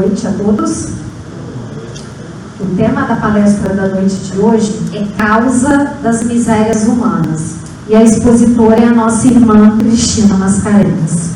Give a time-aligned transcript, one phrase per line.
[0.00, 0.88] noite a todos.
[2.58, 7.56] O tema da palestra da noite de hoje é Causa das Misérias Humanas.
[7.86, 11.30] E a expositora é a nossa irmã Cristina Mascarenhas.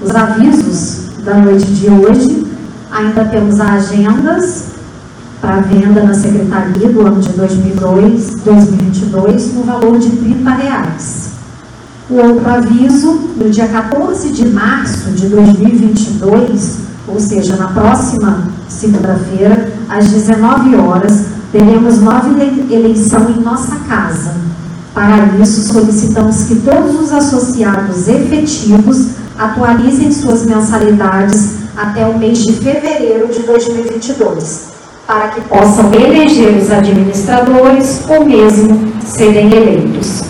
[0.00, 2.46] Os avisos da noite de hoje,
[2.90, 4.64] ainda temos agendas
[5.40, 11.30] para venda na secretaria do ano de 2002, 2022 no valor de 30 reais.
[12.10, 19.72] O outro aviso, no dia 14 de março de 2022, ou seja, na próxima segunda-feira,
[19.88, 22.28] às 19 horas, teremos nova
[22.70, 24.34] eleição em nossa casa.
[24.94, 32.52] Para isso, solicitamos que todos os associados efetivos atualizem suas mensalidades até o mês de
[32.52, 34.68] fevereiro de 2022,
[35.06, 40.22] para que possam eleger os administradores ou mesmo serem eleitos.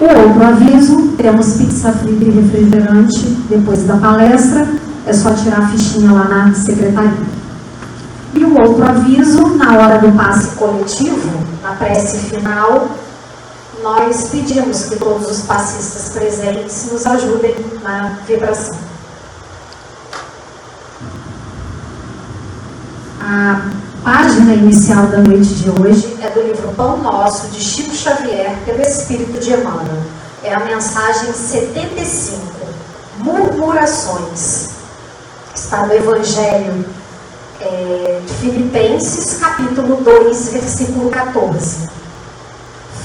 [0.00, 4.66] O outro aviso, temos pizza frita e refrigerante depois da palestra,
[5.06, 7.42] é só tirar a fichinha lá na secretaria.
[8.34, 11.30] E o outro aviso, na hora do passe coletivo,
[11.62, 12.88] na prece final,
[13.82, 18.78] nós pedimos que todos os passistas presentes nos ajudem na vibração.
[23.20, 23.70] A
[24.02, 28.82] página inicial da noite de hoje é do livro Pão Nosso, de Chico Xavier, pelo
[28.82, 30.02] Espírito de Emmanuel.
[30.42, 32.40] É a mensagem 75,
[33.18, 34.71] Murmurações.
[35.72, 36.84] Está no Evangelho
[37.58, 41.88] é, de Filipenses, capítulo 2, versículo 14.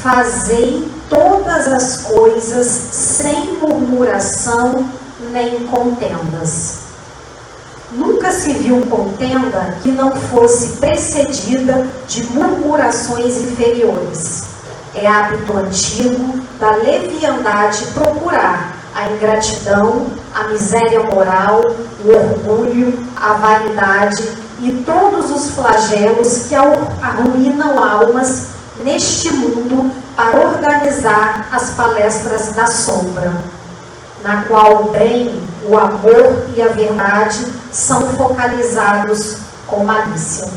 [0.04, 4.86] Fazei todas as coisas sem murmuração
[5.32, 6.80] nem contendas
[7.94, 14.44] Nunca se viu contenda que não fosse precedida de murmurações inferiores.
[14.94, 21.62] É hábito antigo da leviandade procurar a ingratidão, a miséria moral,
[22.04, 28.48] o orgulho, a vaidade e todos os flagelos que arruinam almas
[28.84, 33.34] neste mundo para organizar as palestras da sombra,
[34.24, 39.38] na qual o bem, o amor e a verdade são focalizados
[39.68, 40.48] com malícia.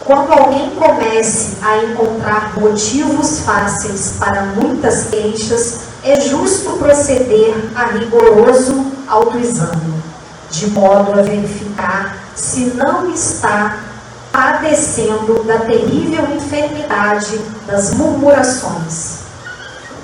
[0.00, 8.86] Quando alguém comece a encontrar motivos fáceis para muitas queixas, é justo proceder a rigoroso
[9.06, 9.97] autoexame,
[10.50, 13.78] de modo a verificar se não está
[14.32, 19.18] padecendo da terrível enfermidade das murmurações.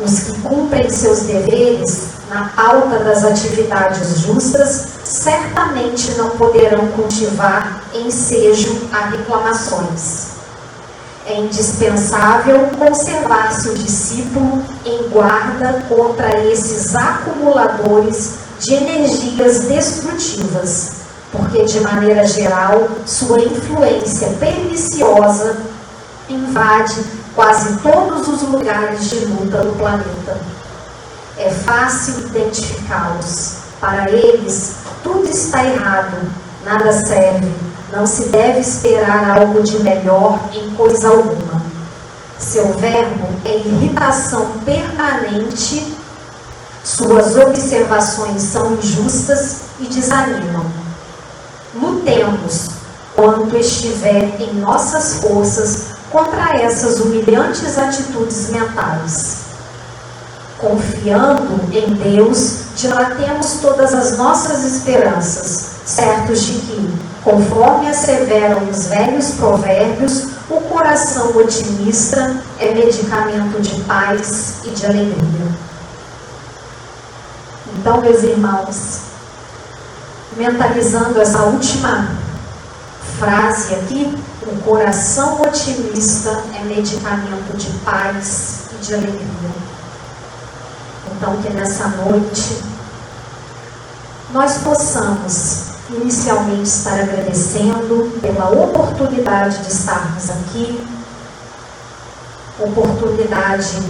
[0.05, 8.89] Os que cumprem seus deveres na pauta das atividades justas, certamente não poderão cultivar ensejo
[8.93, 10.35] a reclamações.
[11.27, 20.93] É indispensável conservar-se o discípulo em guarda contra esses acumuladores de energias destrutivas,
[21.31, 25.57] porque, de maneira geral, sua influência perniciosa
[26.29, 27.03] invade
[27.35, 30.41] quase todos os lugares de luta do planeta
[31.37, 33.57] é fácil identificá-los.
[33.81, 36.17] Para eles, tudo está errado,
[36.65, 37.53] nada serve,
[37.93, 41.63] não se deve esperar algo de melhor em coisa alguma.
[42.39, 45.94] Seu verbo é irritação permanente,
[46.85, 50.67] suas observações são injustas e desanimam.
[51.75, 52.69] Lutemos
[53.17, 59.45] quanto estiver em nossas forças contra essas humilhantes atitudes mentais
[60.65, 66.91] confiando em Deus, dilatemos todas as nossas esperanças, certos de que,
[67.23, 75.64] conforme asseveram os velhos provérbios, o coração otimista é medicamento de paz e de alegria.
[77.77, 79.01] Então, meus irmãos,
[80.37, 82.09] mentalizando essa última
[83.19, 84.17] frase aqui,
[84.47, 89.51] o coração otimista é medicamento de paz e de alegria.
[91.17, 92.63] Então, que nessa noite
[94.33, 100.85] nós possamos inicialmente estar agradecendo pela oportunidade de estarmos aqui,
[102.59, 103.81] oportunidade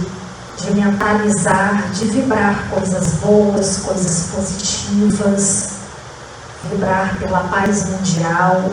[0.57, 5.69] de mentalizar, de vibrar coisas boas, coisas positivas,
[6.69, 8.71] vibrar pela paz mundial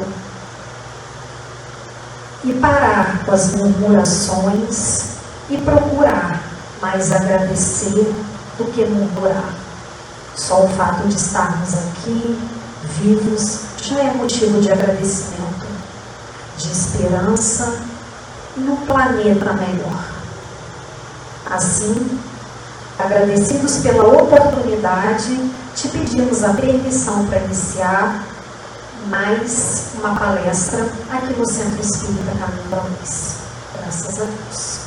[2.45, 5.03] e parar com as murmurações
[5.51, 6.41] e procurar
[6.81, 8.13] mais agradecer
[8.59, 9.55] do que murmurar.
[10.35, 12.39] Só o fato de estarmos aqui,
[13.01, 15.67] vivos, já é motivo de agradecimento,
[16.57, 17.81] de esperança
[18.57, 20.22] e um planeta melhor.
[21.47, 22.21] Assim,
[22.99, 28.23] Agradecidos pela oportunidade, te pedimos a permissão para iniciar
[29.07, 33.39] mais uma palestra aqui no Centro Espírita Caminho da Luz.
[33.77, 34.82] Graças a Deus.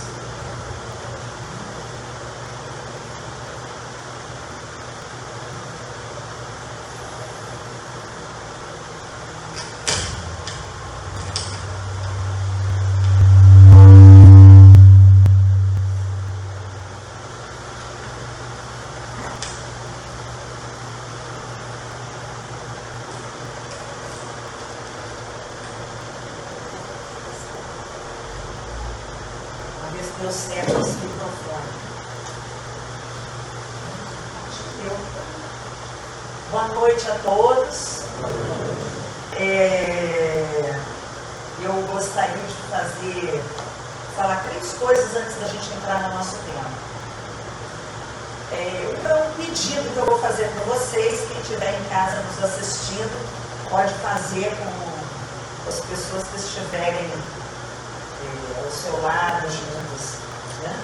[49.56, 54.54] pedido que eu vou fazer com vocês, quem estiver em casa nos assistindo, pode fazer
[54.58, 60.18] com as pessoas que estiverem eh, ao seu lado, juntas,
[60.62, 60.76] Né?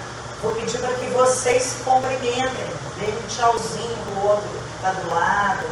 [0.41, 2.47] Vou pedir para que vocês se cumprimentem,
[2.97, 5.68] deem um tchauzinho do outro que está do lado,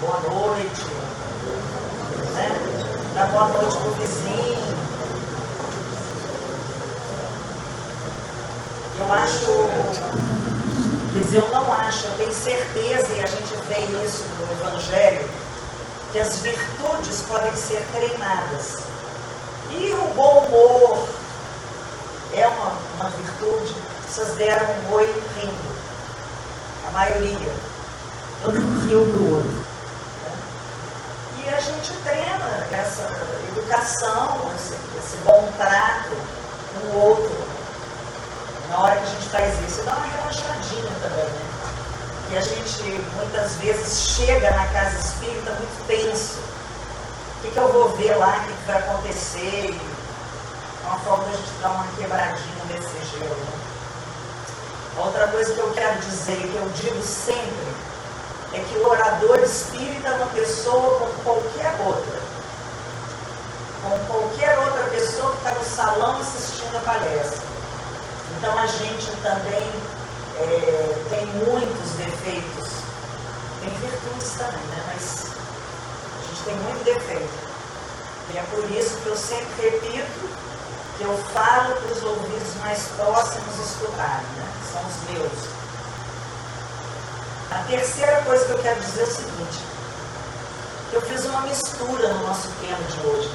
[0.00, 0.84] boa noite,
[2.34, 2.48] né?
[3.14, 4.74] dá boa noite para o vizinho.
[9.00, 10.43] Eu acho
[11.14, 15.28] mas eu não acho, eu tenho certeza, e a gente vê isso no Evangelho,
[16.10, 18.78] que as virtudes podem ser treinadas.
[19.70, 21.08] E o bom humor
[22.32, 23.74] é uma, uma virtude.
[24.08, 25.06] Vocês deram um oi
[25.36, 25.74] rindo.
[26.88, 27.54] A maioria.
[28.42, 29.64] Todo mundo riu do olho.
[30.26, 31.46] É.
[31.46, 33.08] E a gente treina essa
[33.48, 36.10] educação, esse, esse bom trato
[36.82, 37.43] no outro,
[38.68, 41.54] na hora que a gente faz isso, dá uma relaxadinha também, né?
[42.30, 42.82] E a gente
[43.16, 46.38] muitas vezes chega na casa espírita muito tenso.
[47.38, 49.78] O que, que eu vou ver lá, o que, que vai acontecer?
[50.82, 53.34] é Uma forma de dar uma quebradinha nesse gelo.
[53.34, 53.64] Né?
[54.96, 57.74] Outra coisa que eu quero dizer, que eu digo sempre,
[58.54, 62.20] é que o orador espírita é uma pessoa como qualquer outra.
[63.82, 67.53] Como qualquer outra pessoa que está no salão assistindo a palestra.
[68.44, 69.72] Então a gente também
[70.38, 72.68] é, tem muitos defeitos,
[73.58, 74.84] tem virtudes também, né?
[74.86, 75.24] Mas
[76.12, 77.32] a gente tem muito defeito.
[78.34, 80.28] E é por isso que eu sempre repito
[80.98, 84.46] que eu falo para os ouvidos mais próximos escutarem, né?
[84.70, 85.48] São os meus.
[87.50, 89.58] A terceira coisa que eu quero dizer é o seguinte:
[90.92, 93.30] eu fiz uma mistura no nosso tema de hoje.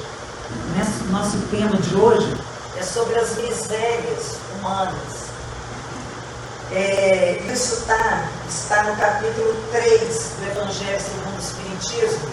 [1.10, 2.32] Nosso tema de hoje
[2.78, 5.30] é sobre as misérias Romanos.
[6.72, 12.28] É, isso tá, está no capítulo 3 do Evangelho segundo o Espiritismo.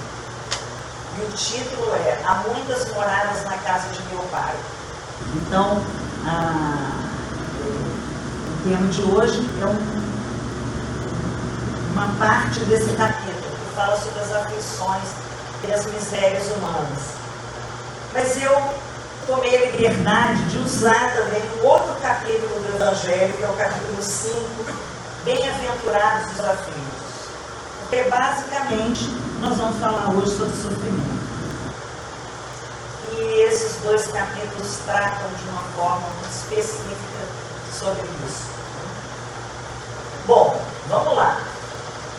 [1.18, 4.54] E o título é Há muitas moradas na casa de meu pai.
[5.36, 5.82] Então,
[6.26, 6.92] a,
[7.66, 9.78] o tema de hoje é um,
[11.94, 15.10] uma parte desse capítulo que fala sobre as aflições
[15.68, 17.18] e as misérias humanas.
[18.14, 18.52] Mas eu
[19.28, 24.02] tomei a liberdade de usar também um outro capítulo do Evangelho, que é o capítulo
[24.02, 24.38] 5,
[25.26, 27.08] Bem-aventurados os aflitos.
[27.82, 29.10] Porque basicamente
[29.42, 31.18] nós vamos falar hoje sobre sofrimento.
[33.12, 37.28] E esses dois capítulos tratam de uma forma muito específica
[37.78, 38.46] sobre isso.
[40.26, 41.42] Bom, vamos lá.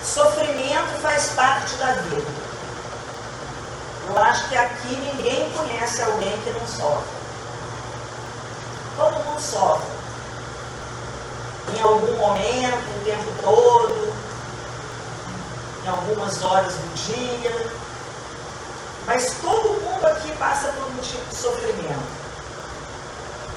[0.03, 2.48] Sofrimento faz parte da vida.
[4.09, 7.19] Eu acho que aqui ninguém conhece alguém que não sofre.
[8.97, 9.87] Todo mundo sofre.
[11.77, 14.15] Em algum momento, o tempo todo,
[15.85, 17.71] em algumas horas do dia.
[19.07, 22.29] Mas todo mundo aqui passa por um tipo de sofrimento.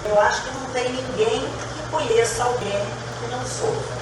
[0.04, 2.86] Eu acho que não tem ninguém que conheça alguém
[3.20, 4.02] que não sofra.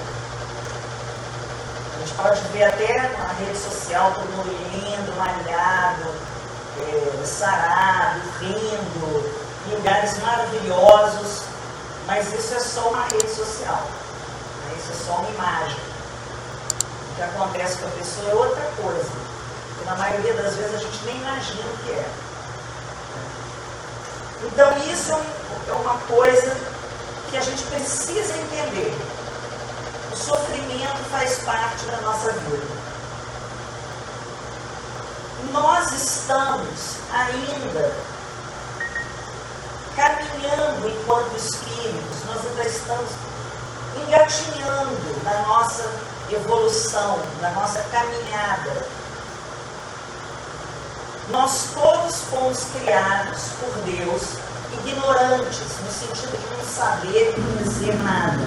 [1.94, 6.29] A gente pode ver até na rede social todo mundo lindo, malhado,
[6.78, 11.42] eh, sarado, rindo, lugares maravilhosos,
[12.06, 13.82] mas isso é só uma rede social,
[14.66, 14.76] né?
[14.78, 15.78] isso é só uma imagem.
[17.10, 19.10] O que acontece com a pessoa é outra coisa,
[19.78, 22.08] que na maioria das vezes a gente nem imagina o que é.
[24.44, 26.56] Então isso é, é uma coisa
[27.30, 28.96] que a gente precisa entender.
[30.12, 32.89] O sofrimento faz parte da nossa vida
[35.52, 37.94] nós estamos ainda
[39.96, 43.10] caminhando enquanto espíritos, nós ainda estamos
[43.96, 45.90] engatinhando na nossa
[46.30, 48.86] evolução, na nossa caminhada.
[51.30, 54.22] Nós todos fomos criados por Deus
[54.72, 58.40] ignorantes, no sentido de não saber e não dizer nada.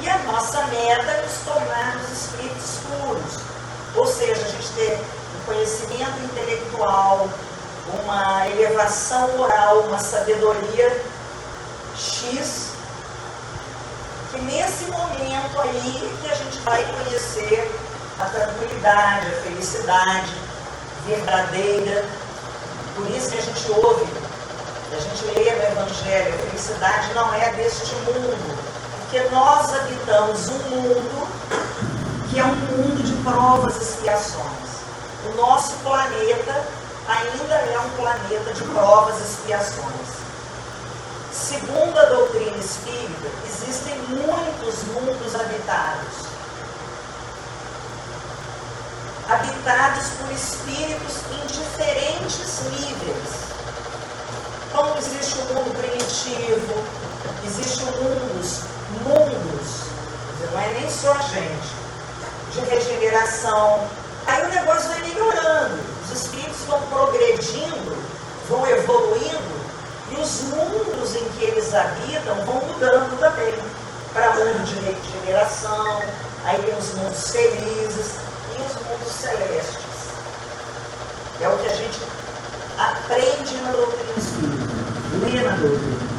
[0.00, 3.40] E a nossa meta é nos tornarmos espíritos puros,
[3.96, 5.04] ou seja, a gente ter
[5.44, 7.28] conhecimento intelectual,
[8.02, 11.04] uma elevação moral, uma sabedoria
[11.96, 12.70] X,
[14.32, 17.70] que nesse momento aí que a gente vai conhecer
[18.18, 20.32] a tranquilidade, a felicidade
[21.06, 22.04] verdadeira.
[22.94, 24.06] Por isso que a gente ouve,
[24.92, 28.58] a gente lê no Evangelho, a felicidade não é deste mundo,
[29.00, 31.28] porque nós habitamos um mundo
[32.30, 34.63] que é um mundo de provas e expiações.
[35.26, 36.66] O nosso planeta
[37.08, 40.24] ainda é um planeta de provas e expiações.
[41.32, 46.26] Segundo a doutrina espírita, existem muitos mundos habitados.
[49.28, 53.44] Habitados por espíritos em diferentes níveis.
[54.68, 56.84] Então existe o mundo primitivo,
[57.44, 58.24] existe o mundo,
[59.02, 59.84] mundos,
[60.52, 61.74] não é nem só a gente,
[62.52, 63.88] de regeneração.
[64.26, 64.93] Aí o negócio
[65.44, 67.96] melhorando, os espíritos vão progredindo,
[68.48, 69.54] vão evoluindo,
[70.10, 73.54] e os mundos em que eles habitam vão mudando também.
[74.12, 76.02] Para mundo de regeneração,
[76.44, 78.14] aí tem os mundos felizes
[78.56, 79.84] e os mundos celestes.
[81.40, 82.00] É o que a gente
[82.78, 84.72] aprende na doutrina espírita,
[85.20, 86.14] lê na doutrina.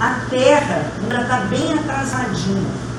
[0.00, 2.89] A Terra ainda está bem atrasadinha.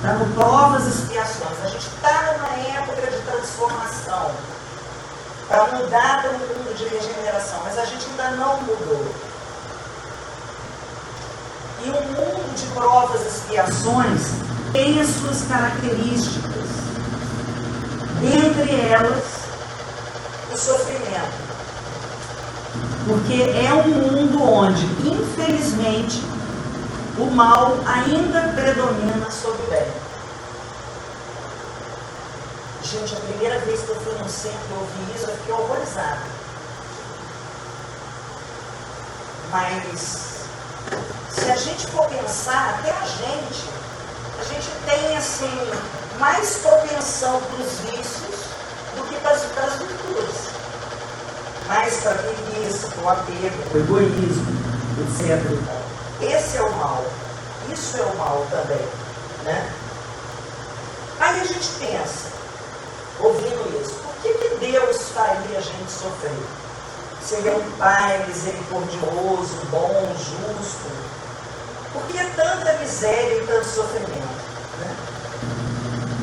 [0.00, 1.62] Está no provas e expiações.
[1.62, 4.30] A gente está numa época de transformação
[5.46, 9.14] para mudar para um mundo de regeneração, mas a gente ainda não mudou.
[11.84, 14.22] E o mundo de provas e expiações
[14.72, 16.64] tem as suas características.
[18.22, 19.24] Entre elas,
[20.50, 21.50] o sofrimento.
[23.06, 26.24] Porque é um mundo onde, infelizmente,
[27.18, 29.86] o mal ainda predomina sobre o bem.
[32.82, 36.20] Gente, a primeira vez que eu fui no centro e ouvi isso, eu fiquei horrorizada.
[39.50, 40.46] Mas,
[41.30, 43.68] se a gente for pensar, até a gente,
[44.40, 45.70] a gente tem, assim,
[46.18, 48.40] mais propensão para os vícios
[48.96, 50.50] do que para as, virtudes.
[51.66, 54.46] Mais para a preguiça, para o apego, o egoísmo,
[55.02, 55.79] etc.
[56.22, 57.04] Esse é o mal.
[57.72, 58.86] Isso é o mal também.
[59.44, 59.72] Né?
[61.20, 62.28] Aí a gente pensa,
[63.20, 63.94] ouvindo isso.
[63.94, 66.32] Por que, que Deus faria a gente sofrer?
[67.22, 70.90] Se Ele é um Pai misericordioso, bom, justo.
[71.92, 74.40] Por que tanta miséria e tanto sofrimento?
[74.78, 74.96] Né?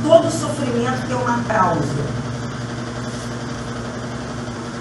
[0.04, 2.28] Todo sofrimento tem uma causa.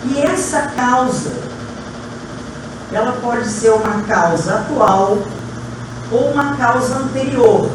[0.05, 1.31] E essa causa,
[2.93, 5.19] ela pode ser uma causa atual
[6.13, 7.69] ou uma causa anterior,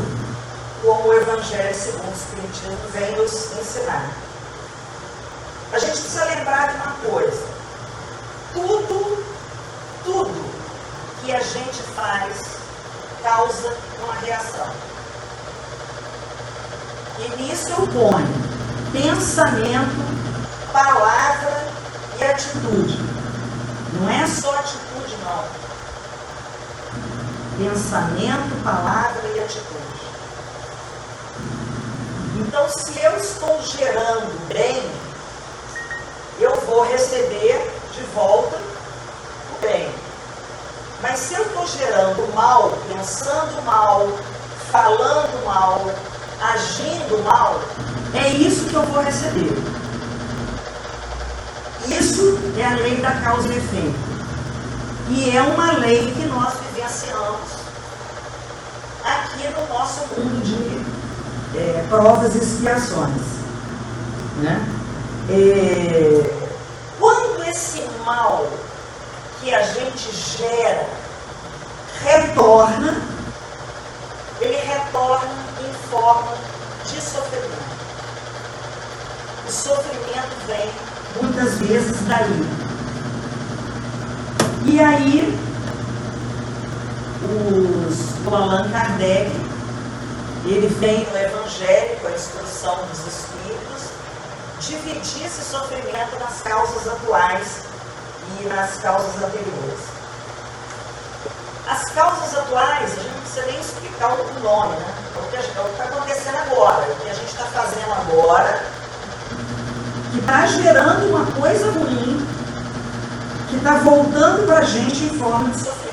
[0.81, 4.09] como o Evangelho segundo o Espiritismo vem nos ensinar.
[5.73, 7.43] A gente precisa lembrar de uma coisa.
[8.53, 9.23] Tudo,
[10.03, 10.51] tudo
[11.23, 12.61] que a gente faz
[13.23, 14.73] causa uma reação.
[17.19, 18.51] E nisso eu ponho
[18.91, 21.67] pensamento, palavra
[22.19, 22.99] e atitude.
[23.93, 24.90] Não é só atitude,
[25.23, 25.71] não.
[27.57, 30.01] Pensamento, palavra e atitude.
[32.37, 34.81] Então, se eu estou gerando bem,
[36.39, 39.89] eu vou receber de volta o bem.
[41.01, 44.07] Mas se eu estou gerando mal, pensando mal,
[44.71, 45.85] falando mal,
[46.41, 47.59] agindo mal,
[48.13, 49.51] é isso que eu vou receber.
[51.87, 54.10] Isso é a lei da causa e efeito.
[55.13, 57.51] E é uma lei que nós vivenciamos
[59.03, 63.21] aqui no nosso mundo de é, provas e expiações.
[64.37, 64.65] Né?
[65.29, 66.47] É,
[66.97, 68.47] quando esse mal
[69.41, 70.87] que a gente gera
[72.05, 73.01] retorna,
[74.39, 75.29] ele retorna
[75.67, 76.37] em forma
[76.85, 77.71] de sofrimento.
[79.45, 80.71] O sofrimento vem
[81.21, 82.60] muitas vezes daí.
[84.63, 85.39] E aí,
[87.23, 89.31] os, o Allan Kardec,
[90.45, 93.89] ele vem no Evangelho, com a instrução dos Espíritos,
[94.59, 97.63] dividir esse sofrimento nas causas atuais
[98.39, 99.79] e nas causas anteriores.
[101.67, 104.93] As causas atuais, a gente não precisa nem explicar o nome, né?
[105.15, 108.63] É o que está acontecendo agora, o que a gente está fazendo agora,
[110.11, 112.40] que está gerando uma coisa ruim,
[113.51, 115.91] que está voltando para a gente em forma de sofrimento.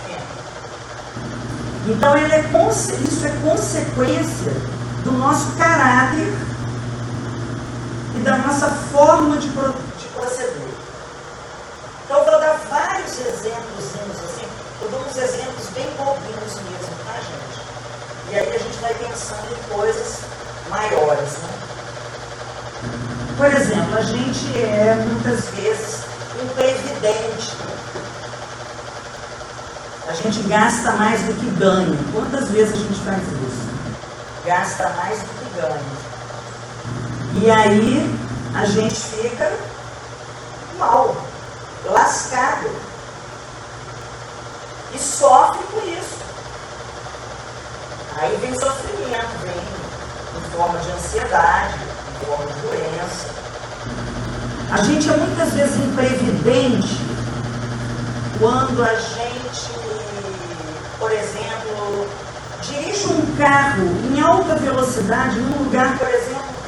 [1.88, 2.40] Então, é,
[3.02, 4.52] isso é consequência
[5.02, 6.32] do nosso caráter
[8.14, 10.68] e da nossa forma de, de proceder.
[12.04, 13.84] Então, eu vou dar vários exemplos
[14.24, 14.46] assim,
[14.80, 17.60] eu dou uns exemplos bem bobinhos mesmo, tá, gente?
[18.30, 20.20] E aí a gente vai pensando em coisas
[20.70, 21.48] maiores, né?
[23.36, 26.07] Por exemplo, a gente é muitas vezes
[26.42, 27.56] imprevidente.
[30.08, 31.98] A gente gasta mais do que ganha.
[32.12, 33.68] Quantas vezes a gente faz isso?
[34.44, 36.08] Gasta mais do que ganha.
[37.42, 38.18] E aí
[38.54, 39.52] a gente fica
[40.78, 41.14] mal,
[41.84, 42.70] lascado.
[44.94, 46.18] E sofre por isso.
[48.16, 53.37] Aí vem sofrimento, vem em forma de ansiedade, em forma de doença.
[54.70, 57.00] A gente é muitas vezes imprevidente
[58.38, 59.70] quando a gente,
[60.98, 62.06] por exemplo,
[62.62, 66.58] dirige um carro em alta velocidade num lugar, por exemplo,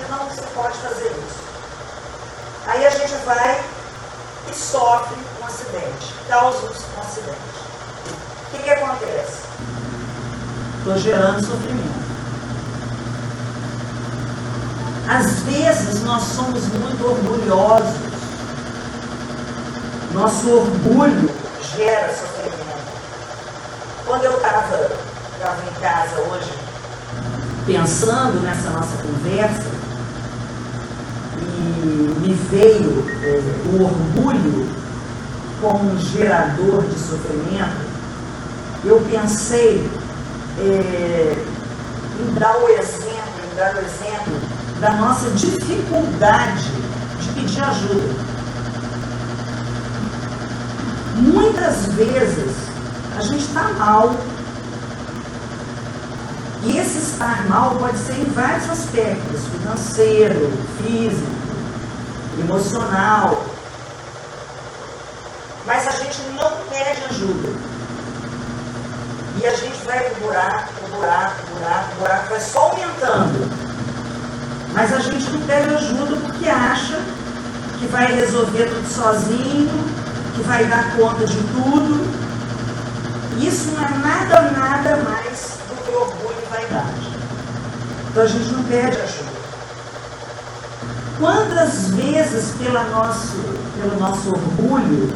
[0.60, 1.40] pode fazer isso.
[2.66, 3.64] Aí a gente vai
[4.50, 7.36] e sofre um acidente, causa um acidente.
[8.46, 9.40] O que, que acontece?
[10.78, 11.99] Estou gerando sofrimento.
[15.10, 17.96] Às vezes nós somos muito orgulhosos.
[20.14, 21.28] Nosso orgulho
[21.76, 22.60] gera sofrimento.
[24.06, 24.76] Quando eu estava
[25.68, 26.52] em casa hoje,
[27.66, 29.68] pensando nessa nossa conversa,
[32.20, 34.68] me veio é, o orgulho
[35.60, 37.84] como um gerador de sofrimento,
[38.84, 39.90] eu pensei
[40.60, 41.44] é,
[42.20, 44.49] em dar o exemplo, em dar o exemplo
[44.80, 46.70] da nossa dificuldade
[47.20, 48.30] de pedir ajuda.
[51.16, 52.56] Muitas vezes
[53.18, 54.14] a gente está mal.
[56.62, 61.30] E esse estar mal pode ser em vários aspectos, financeiro, físico,
[62.38, 63.44] emocional.
[65.66, 67.48] Mas a gente não pede ajuda.
[69.42, 73.69] E a gente vai pro buraco, pro buraco, pro buraco, pro buraco, vai só aumentando.
[74.72, 77.00] Mas a gente não pede ajuda porque acha
[77.78, 79.70] que vai resolver tudo sozinho,
[80.34, 82.20] que vai dar conta de tudo.
[83.40, 87.10] Isso não é nada, nada mais do que orgulho e vaidade.
[88.10, 89.30] Então a gente não pede ajuda.
[91.18, 93.36] Quantas vezes pela nosso,
[93.78, 95.12] pelo nosso orgulho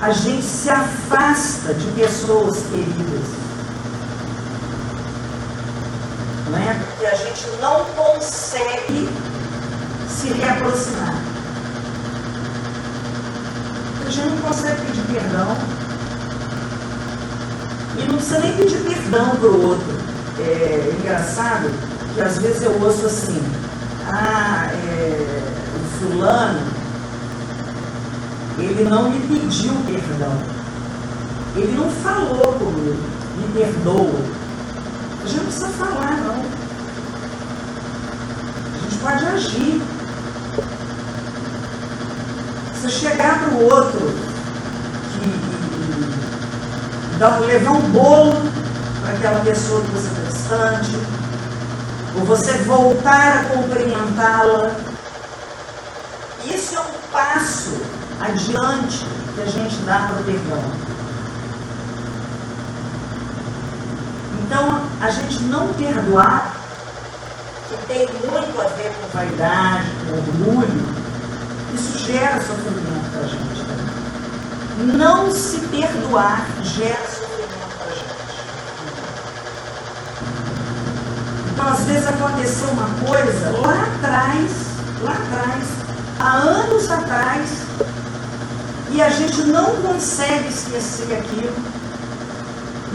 [0.00, 3.41] a gente se afasta de pessoas queridas?
[6.52, 6.74] Não é?
[6.74, 9.08] Porque a gente não consegue
[10.06, 11.14] se reaproximar.
[14.06, 15.56] A gente não consegue pedir perdão.
[17.96, 20.02] E não precisa nem pedir perdão para o outro.
[20.40, 21.70] É engraçado
[22.14, 23.42] que às vezes eu ouço assim,
[24.12, 25.42] ah, é,
[25.74, 26.60] o fulano,
[28.58, 30.36] ele não me pediu perdão.
[31.56, 33.02] Ele não falou comigo,
[33.38, 34.41] me perdoa.
[35.22, 36.44] A gente não precisa falar, não.
[38.74, 39.80] A gente pode agir.
[42.74, 44.00] Você chegar para o outro
[45.12, 45.30] que,
[47.18, 48.34] dá, levar um bolo
[49.00, 50.96] para aquela pessoa que você está distante,
[52.16, 54.72] ou você voltar a cumprimentá-la.
[56.44, 57.80] Isso é um passo
[58.20, 59.06] adiante
[59.36, 60.81] que a gente dá para o perdão.
[64.52, 66.54] Então, a gente não perdoar,
[67.70, 70.94] que tem muito a ver com vaidade, com orgulho,
[71.72, 73.64] isso gera sofrimento para a gente.
[74.94, 77.62] Não se perdoar gera sofrimento
[81.54, 84.50] Então, às vezes aconteceu uma coisa lá atrás,
[85.00, 85.66] lá atrás,
[86.20, 87.48] há anos atrás,
[88.90, 91.81] e a gente não consegue esquecer aquilo,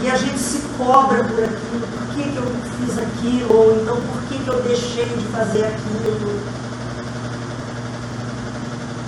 [0.02, 3.96] e a gente se cobra por aquilo, por que, que eu fiz aquilo, ou então
[3.96, 6.40] por que, que eu deixei de fazer aquilo.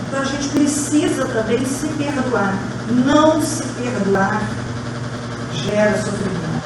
[0.09, 2.55] Então a gente precisa também se perdoar.
[3.07, 4.43] Não se perdoar
[5.53, 6.61] gera sofrimento.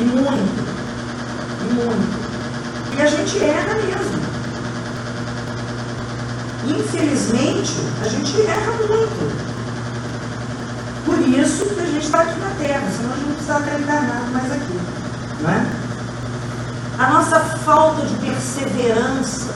[0.00, 0.70] E muito
[1.70, 2.96] muito.
[2.96, 4.20] E a gente erra mesmo.
[6.66, 9.50] Infelizmente, a gente erra muito.
[11.40, 11.69] isso
[12.20, 14.80] a na Terra, senão a gente não precisava estar encarnado mais aqui.
[15.40, 15.66] Não é?
[16.98, 19.54] A nossa falta de perseverança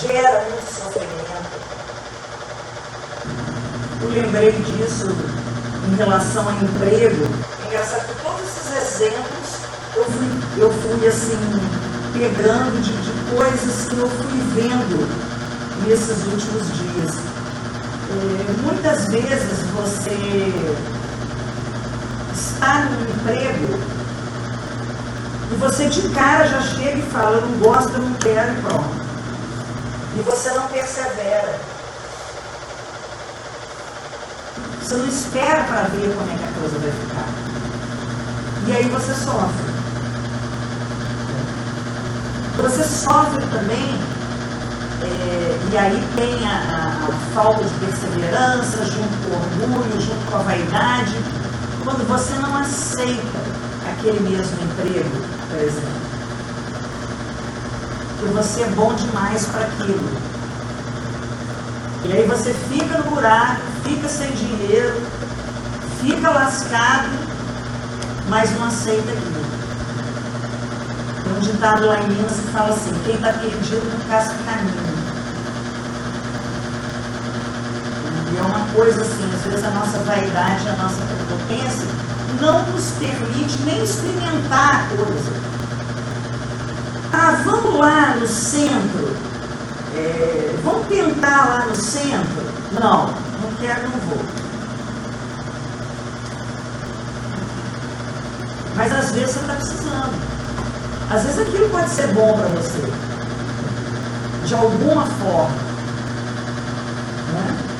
[0.00, 1.22] gera muito sofrimento.
[4.00, 5.08] Eu lembrei disso
[5.90, 7.26] em relação ao emprego.
[7.62, 9.62] É engraçado que todos esses exemplos
[9.94, 11.36] eu fui, eu fui assim,
[12.14, 15.06] pegando de, de coisas que eu fui vendo
[15.86, 17.41] nesses últimos dias.
[18.62, 20.52] Muitas vezes você
[22.34, 23.78] está no emprego
[25.50, 28.62] e você de cara já chega e fala, eu não gosto, eu não quero e
[28.62, 29.02] pronto.
[30.16, 31.58] E você não persevera.
[34.80, 37.52] Você não espera para ver como é que a coisa vai ficar.
[38.66, 39.72] E aí você sofre.
[42.58, 43.98] Você sofre também,
[45.02, 46.91] é, e aí tem a, a,
[47.34, 51.16] falta de perseverança, junto com orgulho, junto com a vaidade,
[51.82, 53.38] quando você não aceita
[53.90, 55.10] aquele mesmo emprego,
[55.48, 56.02] por exemplo.
[58.18, 60.32] Que você é bom demais para aquilo.
[62.04, 65.00] E aí você fica no buraco, fica sem dinheiro,
[66.00, 67.08] fica lascado,
[68.28, 69.42] mas não aceita aquilo.
[71.22, 74.92] Tem um ditado lá em Minas que fala assim, quem está perdido não caça caminho.
[78.32, 81.86] E é uma coisa assim, às vezes a nossa vaidade, a nossa prepotência
[82.40, 85.32] não nos permite nem experimentar a coisa.
[87.12, 89.16] Ah, vamos lá no centro.
[89.94, 92.42] É, vamos tentar lá no centro?
[92.72, 94.24] Não, não quero, não vou.
[98.74, 100.32] Mas às vezes você está precisando.
[101.10, 102.90] Às vezes aquilo pode ser bom para você.
[104.46, 105.56] De alguma forma.
[107.32, 107.72] Né?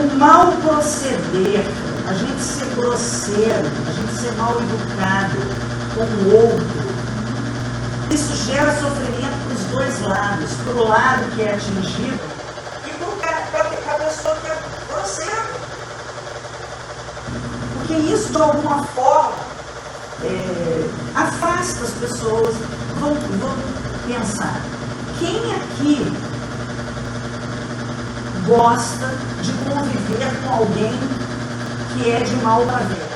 [0.00, 1.62] O mal proceder,
[2.08, 5.36] a gente ser grosseiro, a gente ser mal educado
[5.94, 6.90] com o outro,
[8.10, 12.18] isso gera sofrimento para os dois lados, para o lado que é atingido
[12.86, 12.90] e
[13.52, 14.58] para a pessoa que é
[14.88, 15.46] grosseira.
[17.74, 19.34] Porque isso, de alguma forma,
[20.24, 22.54] é, afasta as pessoas.
[22.98, 23.54] Vão, vão
[24.06, 24.62] pensar,
[25.18, 26.29] quem aqui
[28.50, 29.06] gosta
[29.42, 30.92] de conviver com alguém
[31.92, 33.08] que é de mal para ver?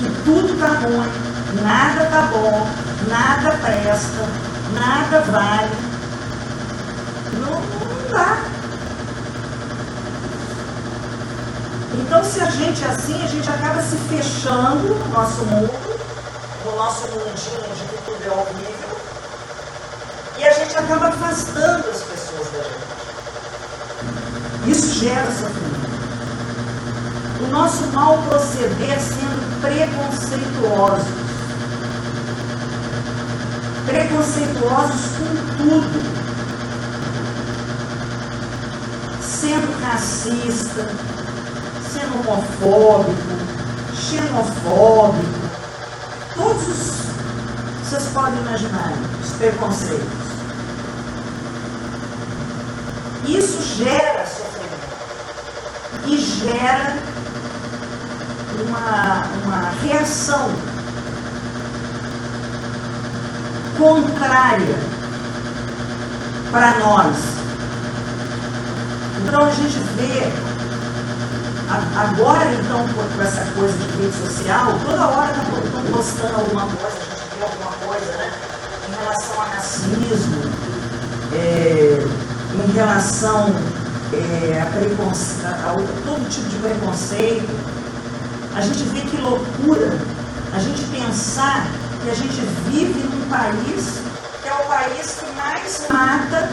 [0.00, 2.66] Que tudo está ruim, nada está bom,
[3.08, 4.26] nada presta,
[4.74, 5.70] nada vale.
[7.34, 8.38] Não, não dá.
[11.94, 16.00] Então, se a gente é assim, a gente acaba se fechando no nosso mundo,
[16.64, 18.90] no nosso mundinho de que tudo é horrível,
[20.40, 22.49] e a gente acaba afastando as pessoas da gente.
[24.66, 25.90] Isso gera sofrimento.
[27.42, 31.08] O nosso mal proceder sendo preconceituosos.
[33.86, 36.20] Preconceituosos com tudo.
[39.22, 40.86] Sendo racista,
[41.90, 43.40] sendo homofóbico,
[43.94, 45.40] xenofóbico,
[46.36, 48.92] todos os, vocês podem imaginar
[49.22, 50.19] os preconceitos.
[53.26, 54.60] Isso gera sofrimento
[56.06, 56.96] e gera
[58.66, 60.50] uma, uma reação
[63.78, 64.78] contrária
[66.50, 67.16] para nós.
[69.22, 70.50] Então a gente vê
[71.70, 77.14] Agora, então, com essa coisa de rede social, toda hora estão postando alguma coisa, a
[77.14, 78.32] gente vê alguma coisa, né?
[78.88, 80.50] Em relação a racismo,
[81.32, 81.99] é,
[82.68, 83.46] em relação
[84.12, 87.48] é, a, a, todo tipo de preconceito.
[88.54, 89.96] A gente vê que loucura
[90.52, 91.66] a gente pensar
[92.02, 94.00] que a gente vive num país
[94.42, 96.48] que é o país que mais mata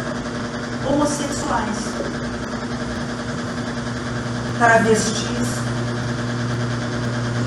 [0.87, 1.97] homossexuais
[4.59, 5.47] travestis.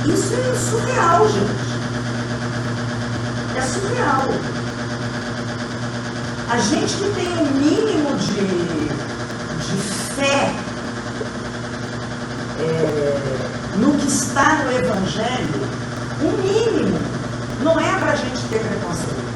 [0.06, 1.70] Isso é surreal, gente.
[3.56, 4.49] É surreal.
[6.50, 8.88] A gente que tem um mínimo de,
[9.66, 9.76] de
[10.16, 10.52] fé
[12.58, 15.60] é, no que está no Evangelho,
[16.20, 16.98] o um mínimo,
[17.62, 19.30] não é para a gente ter preconceito.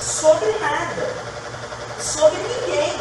[0.00, 1.06] Sobre nada.
[2.00, 2.98] Sobre ninguém.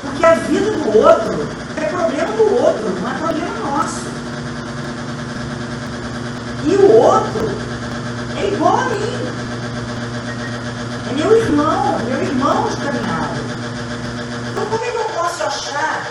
[0.00, 4.00] Porque a vida do outro é problema do outro, não é problema nosso.
[6.64, 7.50] E o outro
[8.38, 9.43] é igual a mim.
[11.14, 13.38] É meu irmão, é meu irmão de caminhada.
[14.50, 16.06] Então como é eu achar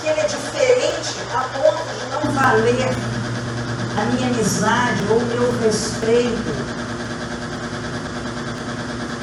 [0.00, 2.88] que ele é diferente a ponto de não valer
[3.98, 6.40] a minha amizade ou o meu respeito.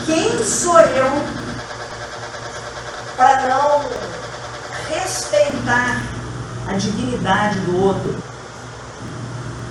[0.06, 1.12] Quem sou eu
[3.18, 3.90] para não
[4.88, 6.04] respeitar
[6.68, 8.24] a dignidade do outro?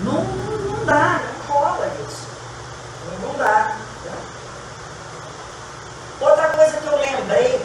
[0.03, 2.27] Não, não dá, não rola isso.
[3.23, 3.77] Não dá.
[6.19, 7.61] Outra coisa que eu lembrei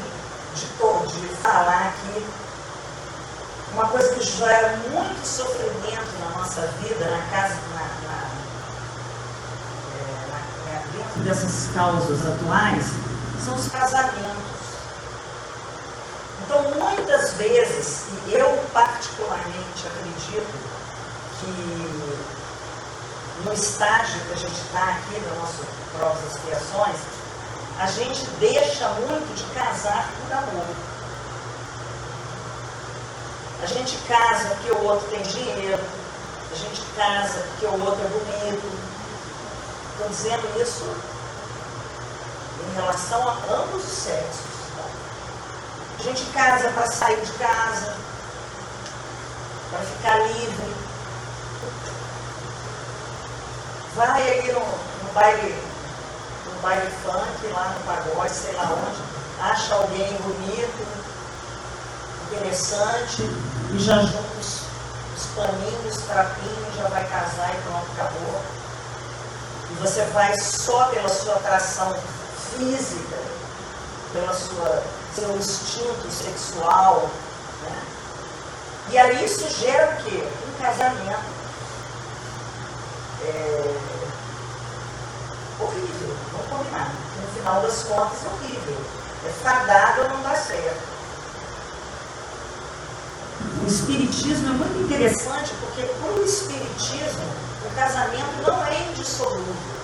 [0.53, 2.25] de, de falar aqui,
[3.73, 8.27] uma coisa que gera muito sofrimento na nossa vida, na casa, na, na,
[9.95, 12.87] é, na, dentro dessas causas atuais,
[13.45, 14.61] são os casamentos.
[16.43, 20.59] Então, muitas vezes, e eu particularmente acredito
[21.39, 21.51] que
[23.45, 25.65] no estágio que a gente está aqui, nas nossas
[25.97, 27.21] próprias criações,
[27.81, 30.75] a gente deixa muito de casar por amor.
[33.63, 35.83] A gente casa porque o outro tem dinheiro,
[36.51, 38.71] a gente casa porque o outro é bonito.
[39.93, 40.85] Estou dizendo isso
[42.67, 44.51] em relação a ambos os sexos.
[46.01, 47.95] A gente casa para sair de casa,
[49.69, 50.75] para ficar livre.
[53.95, 55.71] Vai aí no, no baile
[56.63, 59.01] baile funk, lá no pagode, sei lá onde,
[59.39, 60.87] acha alguém bonito,
[62.27, 63.21] interessante,
[63.71, 64.61] e já junta os,
[65.15, 68.41] os paninhos, os trapinhos, já vai casar e pronto, acabou.
[69.69, 71.95] E você vai só pela sua atração
[72.57, 73.17] física,
[74.13, 74.83] pela sua
[75.15, 77.09] seu instinto sexual,
[77.63, 77.81] né?
[78.89, 80.23] E aí isso gera o quê?
[80.47, 81.41] Um casamento.
[83.23, 83.75] É,
[85.59, 86.91] horrível, não combinar.
[87.21, 88.77] No final das contas, é horrível.
[89.25, 90.91] É fadado não dá certo.
[93.63, 97.25] O Espiritismo é muito interessante porque, para o Espiritismo,
[97.65, 99.80] o casamento não é indissolúvel.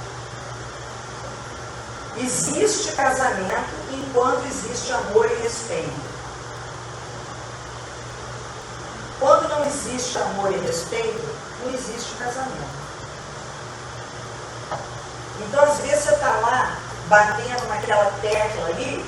[2.20, 6.08] Existe casamento enquanto existe amor e respeito.
[9.20, 11.24] Quando não existe amor e respeito,
[11.64, 12.78] não existe casamento.
[15.40, 16.78] Então, às vezes, você está lá
[17.08, 19.06] batendo naquela tecla ali,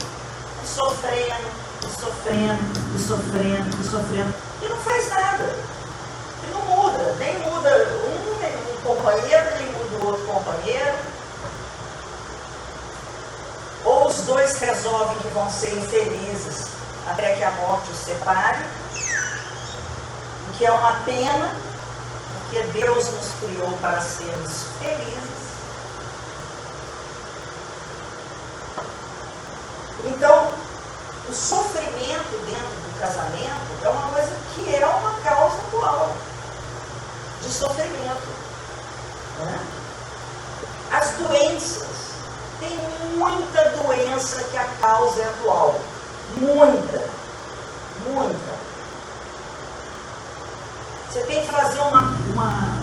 [0.63, 1.49] e sofrendo,
[1.83, 5.55] e sofrendo, e sofrendo, e sofrendo, e não faz nada.
[6.43, 10.95] E não muda, nem muda um, nem um companheiro, nem muda o outro companheiro.
[13.83, 16.65] Ou os dois resolvem que vão ser infelizes
[17.07, 18.65] até que a morte os separe,
[20.47, 21.55] o que é uma pena,
[22.33, 25.39] porque Deus nos criou para sermos felizes.
[30.05, 30.51] Então,
[31.27, 36.15] o sofrimento dentro do casamento é uma coisa que é uma causa atual
[37.41, 38.27] de sofrimento.
[39.39, 39.59] Né?
[40.91, 41.88] As doenças,
[42.59, 42.77] tem
[43.15, 45.79] muita doença que a causa é atual.
[46.37, 47.05] Muita.
[48.07, 48.59] Muita.
[51.09, 52.13] Você tem que fazer uma.
[52.33, 52.79] uma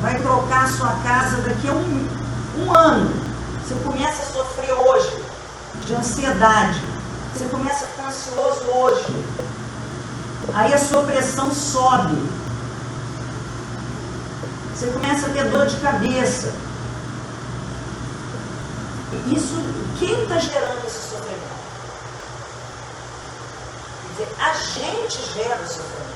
[0.00, 2.08] vai trocar a sua casa daqui a um,
[2.58, 3.10] um ano.
[3.62, 5.24] Você começa a sofrer hoje
[5.86, 6.80] de ansiedade.
[7.32, 9.24] Você começa a ficar ansioso hoje.
[10.52, 12.16] Aí a sua pressão sobe.
[14.74, 16.52] Você começa a ter dor de cabeça.
[19.34, 19.54] Isso,
[19.98, 21.54] quem está gerando esse sofrimento?
[24.16, 26.14] Quer dizer, a gente gera o sofrimento.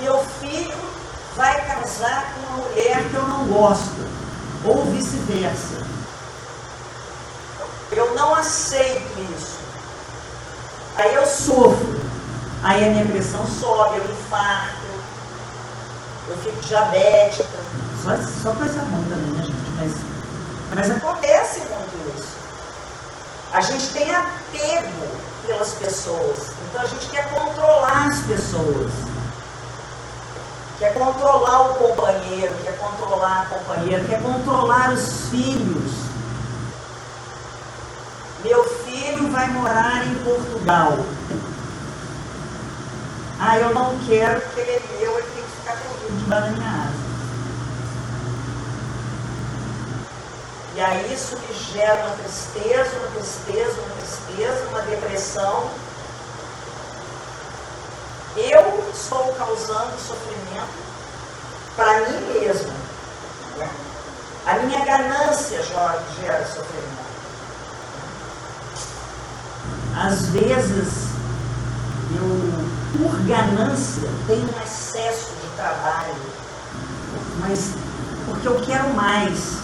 [0.00, 0.74] Meu filho
[1.36, 4.08] vai casar com uma mulher que eu não gosto,
[4.64, 5.86] ou vice-versa.
[7.90, 9.58] Eu não aceito isso.
[10.96, 12.00] Aí eu sofro.
[12.62, 14.86] Aí a minha pressão sobe, eu infarto,
[16.28, 17.48] eu fico diabética.
[18.02, 19.72] Só, só coisa ruim também, né, gente?
[19.76, 19.92] Mas,
[20.74, 22.36] mas acontece muito isso.
[23.52, 26.52] A gente tem apego pelas pessoas.
[26.68, 28.90] Então a gente quer controlar as pessoas.
[30.78, 35.92] Quer controlar o companheiro, quer controlar a companheira, quer controlar os filhos.
[38.42, 40.98] Meu filho vai morar em Portugal.
[43.38, 46.91] Ah, eu não quero porque ele é meu, ele tem que ficar comigo debaixo da.
[50.84, 55.70] Aí isso me gera uma tristeza, uma tristeza, uma tristeza, uma depressão.
[58.36, 60.82] Eu estou causando sofrimento
[61.76, 62.72] para mim mesma.
[64.44, 67.02] A minha ganância gera sofrimento.
[69.94, 71.12] Às vezes
[72.16, 76.16] eu, por ganância, tenho um excesso de trabalho,
[77.38, 77.70] mas
[78.26, 79.61] porque eu quero mais.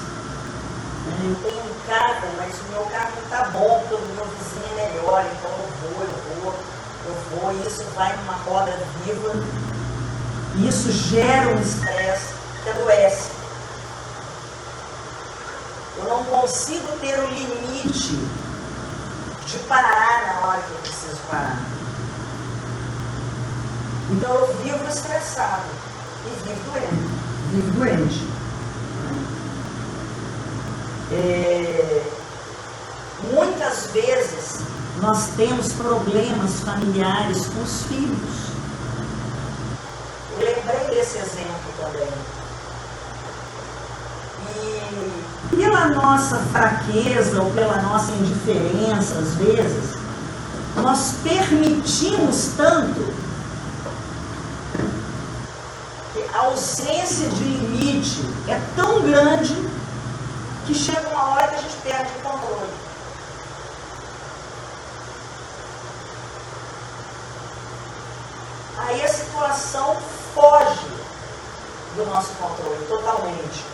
[1.08, 4.78] Eu tenho um carro, mas o meu carro não está bom, porque o meu vizinho
[4.78, 6.54] é melhor, então eu vou, eu vou,
[7.06, 9.32] eu vou, e isso vai numa roda viva,
[10.56, 13.30] e isso gera um estresse que adoece.
[15.96, 18.16] Eu não consigo ter o limite
[19.46, 21.58] de parar na hora que eu preciso parar.
[24.10, 25.64] Então eu vivo estressado
[26.26, 27.18] e vivo doente.
[27.50, 28.37] Vivo doente.
[31.10, 32.02] É,
[33.32, 34.58] muitas vezes
[35.00, 38.48] nós temos problemas familiares com os filhos.
[40.38, 42.08] Eu lembrei desse exemplo também.
[45.50, 49.96] E pela nossa fraqueza ou pela nossa indiferença, às vezes,
[50.76, 53.14] nós permitimos tanto
[56.12, 59.56] que a ausência de limite é tão grande
[60.68, 62.70] que chega uma hora que a gente perde o controle.
[68.76, 69.96] Aí a situação
[70.34, 70.86] foge
[71.96, 73.64] do nosso controle totalmente.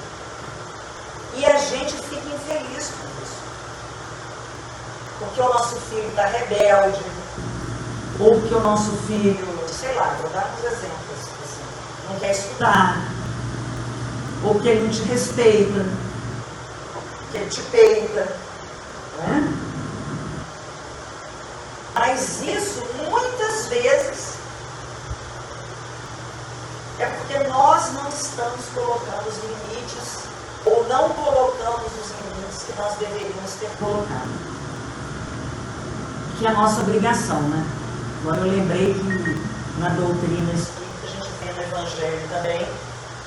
[1.35, 3.43] E a gente fica infeliz com isso.
[5.19, 7.05] Porque o nosso filho está rebelde,
[8.21, 12.99] ou que o nosso filho, sei lá, vou dar uns exemplos, assim, não quer estudar,
[14.45, 16.04] ou que ele não te respeita,
[17.35, 18.37] que ele te peita.
[19.19, 19.53] Né?
[21.95, 24.35] Mas isso muitas vezes
[27.01, 30.21] é porque nós não estamos colocando os limites
[30.65, 34.31] ou não colocamos os limites que nós deveríamos ter colocado.
[36.39, 37.67] Que é a nossa obrigação, né?
[38.23, 39.43] Agora eu lembrei que
[39.79, 42.67] na doutrina espírita a gente vê no Evangelho também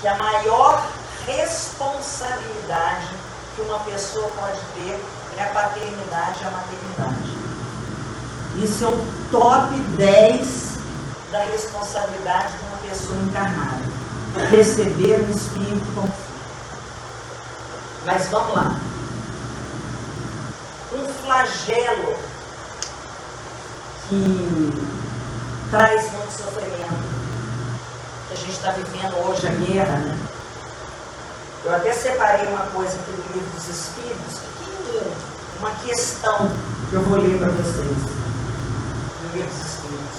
[0.02, 0.86] que a maior
[1.26, 3.27] responsabilidade
[3.58, 5.04] que uma pessoa pode ter
[5.36, 7.38] é a paternidade e a maternidade.
[8.64, 10.78] Isso é o top 10
[11.32, 13.84] da responsabilidade de uma pessoa encarnada.
[14.52, 16.14] Receber o Espírito como
[18.06, 18.80] Mas vamos lá.
[20.94, 22.16] Um flagelo
[24.08, 24.72] que
[25.72, 27.18] traz muito sofrimento.
[28.30, 30.27] A gente está vivendo hoje a guerra, né?
[31.68, 35.12] Eu até separei uma coisa aqui do livro dos Espíritos, pequenininho,
[35.60, 36.50] uma questão
[36.90, 37.76] que eu vou ler para vocês.
[37.76, 40.18] Do livro dos Espíritos.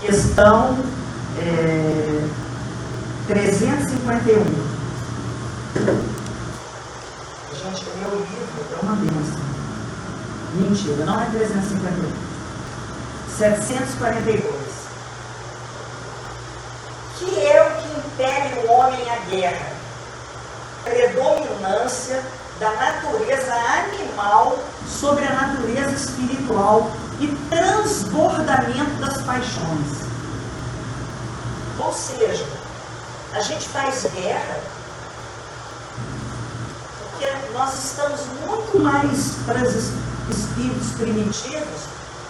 [0.00, 0.78] Questão
[1.38, 2.26] é,
[3.26, 4.42] 351.
[7.52, 9.44] Gente, o meu livro é uma benção.
[10.54, 12.10] Mentira, não é 351.
[13.36, 14.76] 742
[17.18, 19.76] que é o que impele o homem à guerra?
[20.84, 22.22] Predominância
[22.58, 30.06] da natureza animal sobre a natureza espiritual e transbordamento das paixões.
[31.78, 32.46] Ou seja,
[33.34, 34.60] a gente faz guerra
[37.10, 39.90] porque nós estamos muito mais para os
[40.30, 41.80] espíritos primitivos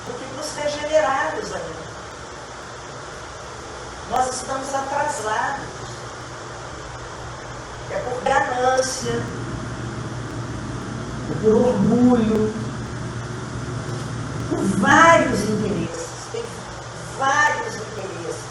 [0.07, 1.86] do que para os regenerados ainda.
[4.11, 5.67] Nós estamos atrasados.
[7.91, 9.23] É por ganância,
[11.31, 12.55] é por orgulho,
[14.49, 16.07] por vários interesses.
[16.31, 16.45] Tem
[17.19, 18.45] vários interesses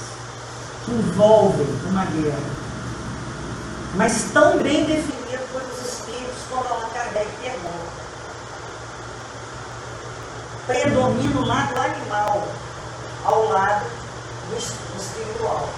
[0.84, 2.66] que envolvem uma guerra.
[3.96, 8.06] Mas tão bem definido pelos espíritos como Allan Kardec pergunta.
[10.68, 12.48] Predomina o lado animal
[13.24, 14.05] ao lado
[14.54, 15.70] espiritual.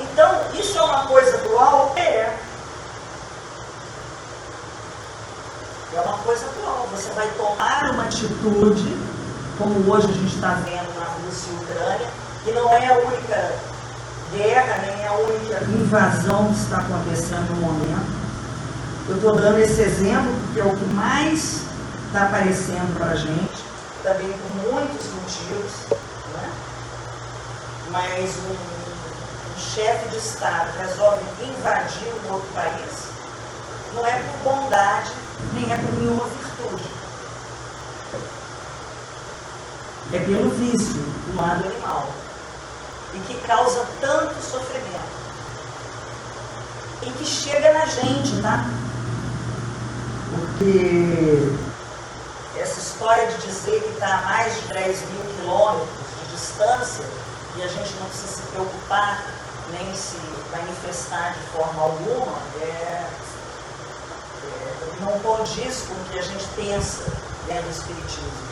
[0.00, 1.92] Então, isso é uma coisa atual?
[1.96, 2.36] É.
[5.94, 6.88] É uma coisa atual.
[6.92, 8.96] Você vai tomar uma atitude,
[9.58, 12.10] como hoje a gente está vendo na Rússia e Ucrânia,
[12.44, 13.52] que não é a única
[14.32, 18.16] guerra, nem é a única invasão que está acontecendo no momento.
[19.08, 21.62] Eu estou dando esse exemplo porque é o que mais
[22.06, 23.64] está aparecendo para a gente,
[24.02, 26.05] também por muitos motivos
[27.96, 33.06] mas um, um chefe de Estado resolve invadir um outro país,
[33.94, 35.12] não é por bondade,
[35.54, 36.84] nem é por nenhuma virtude.
[40.12, 42.10] É pelo vício, do lado animal.
[43.14, 45.16] E que causa tanto sofrimento.
[47.00, 48.66] E que chega na gente, tá?
[50.30, 51.50] Porque
[52.60, 55.88] essa história de dizer que está a mais de 10 mil quilômetros
[56.20, 57.25] de distância
[57.56, 59.24] e a gente não precisa se preocupar
[59.70, 60.16] nem se
[60.52, 63.08] manifestar de forma alguma, é, é,
[65.00, 67.04] não condiz com o que a gente pensa
[67.46, 68.46] dentro do Espiritismo.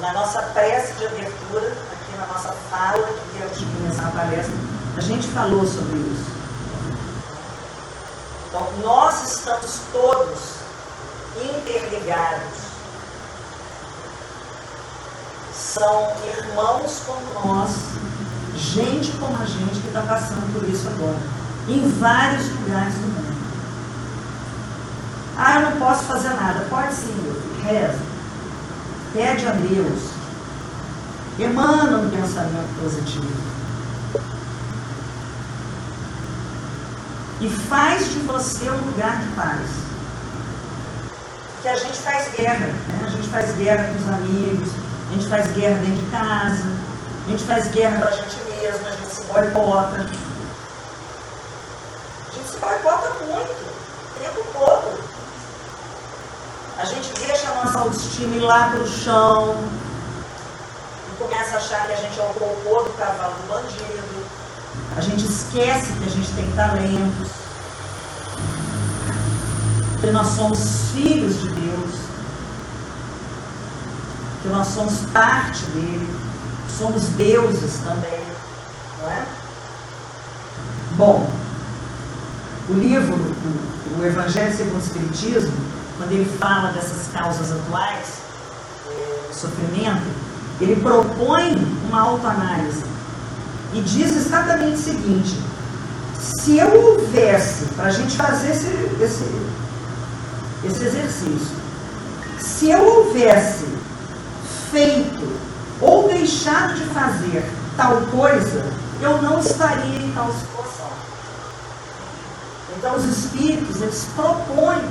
[0.00, 4.54] Na nossa prece de abertura, aqui na nossa fala, que antes de começar a palestra,
[4.96, 6.30] a gente falou sobre isso.
[8.48, 10.60] Então, nós estamos todos
[11.36, 12.59] interligados.
[15.72, 17.70] São irmãos como nós,
[18.56, 21.18] gente como a gente que está passando por isso agora,
[21.68, 23.36] em vários lugares do mundo.
[25.36, 26.66] Ah, eu não posso fazer nada.
[26.68, 27.62] Pode sim, meu filho.
[27.62, 28.00] Reza.
[29.12, 30.10] Pede a Deus.
[31.38, 33.30] Emana um pensamento positivo.
[37.40, 39.70] E faz de você um lugar de paz.
[41.54, 42.66] Porque a gente faz guerra.
[42.66, 43.04] Né?
[43.06, 44.68] A gente faz guerra com os amigos,
[45.10, 46.66] a gente faz guerra dentro de casa,
[47.26, 49.96] a gente faz guerra para a gente mesmo, a gente se boicota.
[52.28, 55.00] A gente se boicota muito, o tempo todo.
[56.78, 59.56] A gente deixa a nossa autoestima ir lá para o chão
[61.12, 64.24] e começa a achar que a gente é o cocô do cavalo do bandido.
[64.96, 67.28] A gente esquece que a gente tem talentos,
[70.00, 71.69] que nós somos filhos de Deus,
[74.50, 76.08] nós somos parte dele,
[76.78, 78.20] somos deuses também,
[79.00, 79.24] não é?
[80.96, 81.30] Bom,
[82.68, 85.52] o livro, o, o Evangelho segundo o Espiritismo,
[85.96, 88.20] quando ele fala dessas causas atuais,
[88.86, 90.06] é, do sofrimento,
[90.60, 91.54] ele propõe
[91.88, 92.84] uma autoanálise
[93.72, 95.40] e diz exatamente o seguinte:
[96.18, 98.66] se eu houvesse, para a gente fazer esse,
[99.00, 99.24] esse,
[100.64, 101.56] esse exercício,
[102.38, 103.79] se eu houvesse
[104.70, 105.40] feito
[105.80, 107.44] ou deixado de fazer
[107.76, 108.64] tal coisa,
[109.00, 110.90] eu não estaria em tal situação.
[112.76, 114.82] Então os espíritos, eles propõem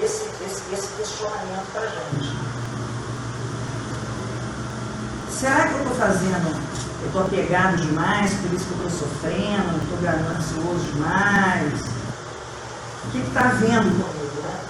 [0.00, 2.36] esse, esse, esse questionamento para a gente.
[5.30, 6.68] Será que eu estou fazendo
[7.00, 11.80] eu estou apegado demais, por isso que eu estou sofrendo, estou ganancioso demais.
[13.04, 14.60] O que está vendo comigo, né?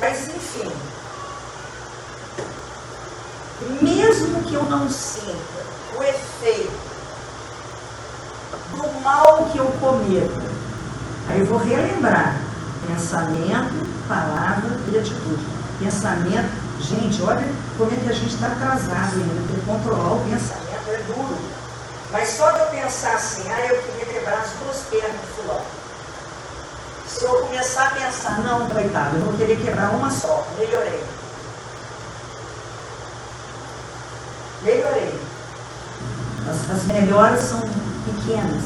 [0.00, 0.72] Mas enfim,
[3.80, 5.62] mesmo que eu não sinta
[5.96, 6.92] o efeito
[8.70, 10.42] do mal que eu cometa,
[11.28, 12.36] aí eu vou relembrar
[12.86, 15.46] pensamento, palavra e atitude.
[15.78, 17.44] Pensamento Gente, olha
[17.78, 21.38] como é que a gente está atrasado ainda, porque controlar o pensamento é duro.
[22.10, 25.64] Mas só de eu pensar assim, ah, eu queria quebrar as duas pernas do fulano.
[27.06, 31.04] Se eu começar a pensar, não, coitado, eu vou querer quebrar uma só, melhorei.
[34.64, 35.20] Melhorei.
[36.48, 37.60] As, as melhoras são
[38.04, 38.62] pequenas,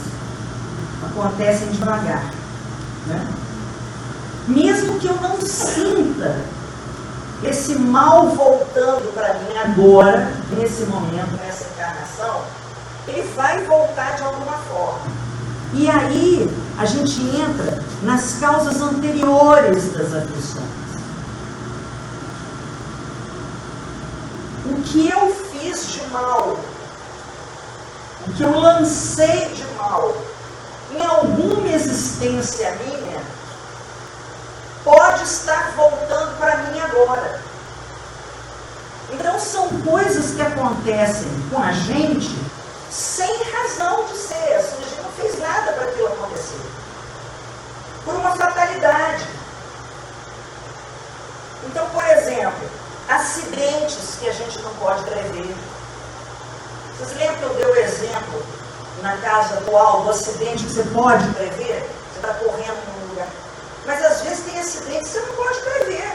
[1.05, 2.31] acontecem devagar.
[3.07, 3.27] Né?
[4.49, 6.41] Mesmo que eu não sinta
[7.43, 12.43] esse mal voltando para mim agora, nesse momento, nessa encarnação,
[13.07, 15.27] ele vai voltar de alguma forma.
[15.75, 20.65] E aí a gente entra nas causas anteriores das aflições.
[24.65, 25.36] O que eu
[25.67, 26.57] fiz de mal,
[28.27, 30.15] o que eu lancei de mal,
[30.93, 33.21] em alguma existência minha,
[34.85, 37.43] pode estar voltando para mim agora.
[39.11, 42.31] Então são coisas que acontecem com a gente
[42.91, 44.55] sem razão de ser.
[44.55, 46.61] Assim, a gente não fez nada para aquilo acontecer.
[48.05, 49.27] Por uma fatalidade.
[51.65, 52.69] Então, por exemplo,
[53.09, 55.55] acidentes que a gente não pode prever.
[56.99, 58.43] Vocês lembram que eu dei o exemplo
[59.03, 61.89] na casa atual do acidente que você pode prever?
[62.13, 62.97] Você está correndo
[63.87, 66.13] mas às vezes tem acidente que você não pode prever.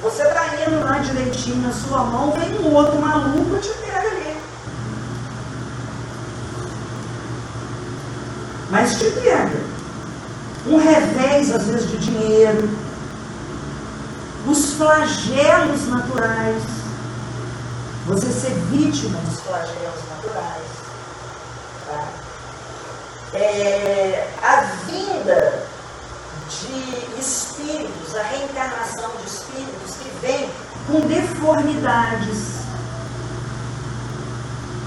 [0.00, 4.08] Você está indo lá direitinho na sua mão, vem um outro maluco e te pega
[4.08, 4.36] ali.
[8.70, 9.74] Mas te pega.
[10.66, 12.68] Um revés, às vezes, de dinheiro.
[14.46, 16.62] Os flagelos naturais.
[18.06, 20.64] Você ser vítima dos flagelos naturais.
[21.86, 22.24] Tá?
[23.34, 25.66] é, a vinda
[26.48, 30.50] de espíritos, a reencarnação de espíritos que vêm
[30.86, 32.62] com deformidades,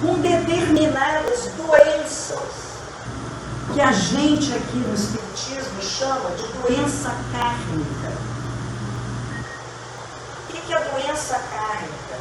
[0.02, 2.68] com determinadas doenças
[3.74, 8.37] que a gente aqui no Espiritismo chama de doença kármica.
[10.68, 12.18] Que é doença kármica?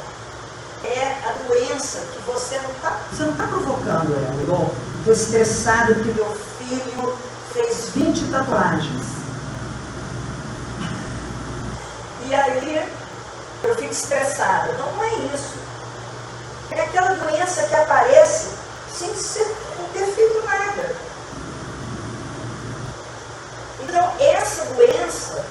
[0.84, 5.96] É a doença que você não está você não tá provocando ela, igual estou estressado
[5.96, 7.18] que meu filho
[7.52, 9.06] fez 20 tatuagens.
[12.28, 12.88] E aí
[13.64, 14.72] eu fico estressada.
[14.74, 15.54] Não é isso.
[16.70, 18.50] É aquela doença que aparece
[18.92, 19.46] sem ser,
[19.78, 20.94] não ter feito nada.
[23.80, 25.44] Então, essa doença,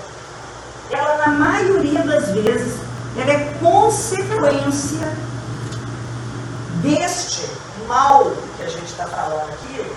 [0.91, 2.84] ela na maioria das vezes,
[3.17, 5.15] ela é consequência
[6.81, 7.49] deste
[7.87, 9.95] mal que a gente está falando aqui,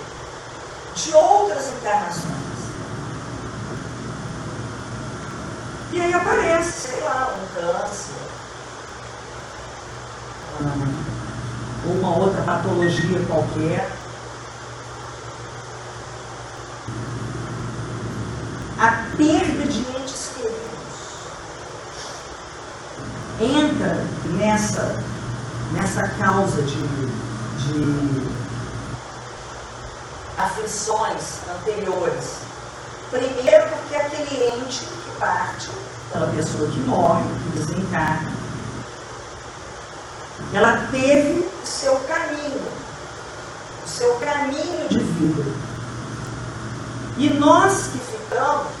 [0.95, 2.49] de outras encarnações.
[5.91, 8.13] E aí aparece, sei lá, um câncer,
[11.85, 13.89] uma outra patologia qualquer.
[18.79, 20.69] A perda de entes queridos
[23.41, 24.05] entra
[24.37, 25.03] nessa,
[25.71, 26.81] nessa causa de,
[27.57, 28.27] de
[30.37, 32.39] aflições anteriores.
[33.09, 34.85] Primeiro porque aquele ente
[35.19, 35.69] parte,
[36.09, 38.31] aquela pessoa que morre, que desencarna,
[40.53, 42.67] ela teve o seu caminho,
[43.85, 45.51] o seu caminho de vida.
[47.17, 48.71] E nós que ficamos,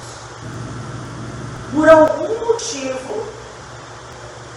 [1.73, 3.38] por algum motivo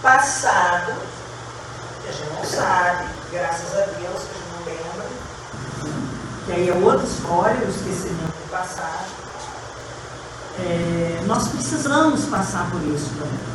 [0.03, 0.93] passado,
[2.01, 5.07] que a gente não sabe, graças a Deus que a gente não lembra,
[6.45, 9.05] que aí é outra história, o esquecimento do passado,
[10.59, 13.53] é, nós precisamos passar por isso também.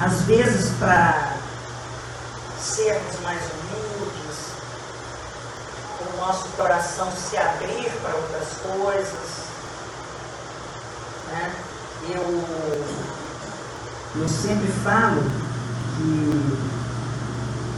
[0.00, 1.36] Às vezes, para
[2.60, 4.36] sermos mais humildes,
[6.00, 9.42] o nosso coração se abrir para outras coisas.
[11.28, 11.54] Né?
[12.10, 13.11] Eu,
[14.14, 15.22] eu sempre falo
[15.96, 16.72] que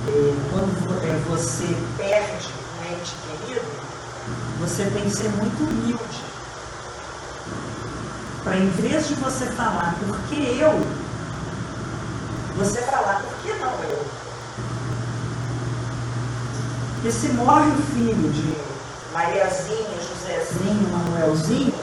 [0.09, 1.65] é, quando é, você
[1.97, 3.67] perde um ente querido,
[4.59, 6.25] você tem que ser muito humilde.
[8.43, 10.73] Para em vez de você falar porque eu,
[12.57, 14.05] você falar por que não eu.
[16.95, 18.57] Porque se morre o filho de
[19.13, 21.74] Mariazinha, Josézinho, Manuelzinho,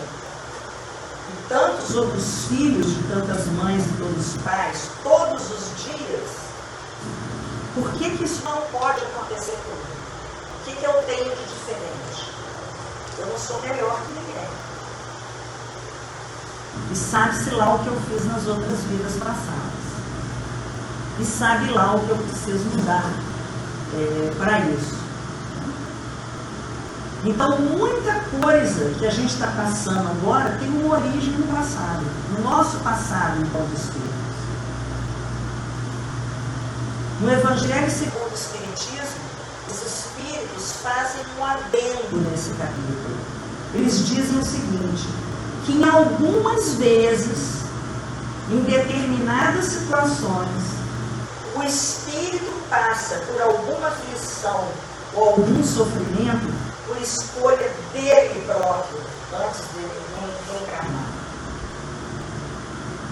[1.52, 6.30] tantos outros filhos de tantas mães e todos os pais, todos os dias,
[7.76, 9.92] por que, que isso não pode acontecer comigo?
[10.56, 12.32] O que, que eu tenho de diferente?
[13.20, 14.48] Eu não sou melhor que ninguém.
[16.90, 19.82] E sabe-se lá o que eu fiz nas outras vidas passadas.
[21.20, 23.12] E sabe lá o que eu preciso mudar
[23.94, 25.01] é, para isso.
[27.24, 32.44] Então, muita coisa que a gente está passando agora tem uma origem no passado, no
[32.44, 34.12] nosso passado enquanto espíritos.
[37.22, 39.22] No Evangelho segundo o Espiritismo,
[39.70, 43.16] os espíritos fazem um adendo nesse capítulo.
[43.76, 45.08] Eles dizem o seguinte:
[45.64, 47.62] que em algumas vezes,
[48.50, 50.64] em determinadas situações,
[51.56, 54.68] o espírito passa por alguma aflição
[55.14, 59.00] ou algum sofrimento por escolha dele próprio,
[59.34, 59.92] antes dele
[60.52, 61.06] reencarnar.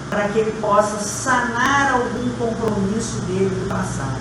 [0.10, 4.20] Para que ele possa sanar algum compromisso dele do passado.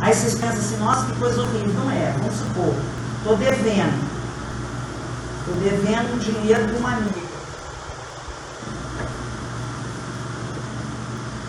[0.00, 1.72] Aí vocês pensam assim, nossa, que coisa horrível.
[1.72, 2.74] Não é, vamos supor,
[3.18, 4.16] estou devendo
[5.40, 7.26] Estou devendo um dinheiro para uma amiga.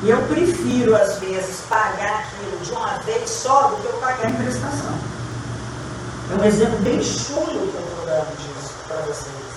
[0.04, 4.30] E eu prefiro, às vezes, pagar aquilo de uma vez só do que eu pagar
[4.30, 5.17] em prestação.
[6.30, 9.48] É um exemplo bem chulo que eu estou dando disso para vocês.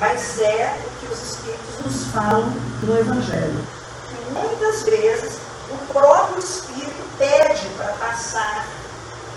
[0.00, 2.52] Mas é o que os Espíritos nos falam
[2.82, 3.66] no Evangelho.
[4.10, 5.34] E muitas vezes
[5.70, 8.66] o próprio Espírito pede para passar